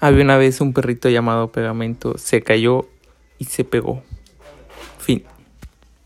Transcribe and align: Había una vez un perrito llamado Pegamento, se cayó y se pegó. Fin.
Había 0.00 0.24
una 0.24 0.36
vez 0.36 0.60
un 0.60 0.72
perrito 0.72 1.08
llamado 1.08 1.52
Pegamento, 1.52 2.18
se 2.18 2.42
cayó 2.42 2.86
y 3.38 3.46
se 3.46 3.64
pegó. 3.64 4.02
Fin. 4.98 5.24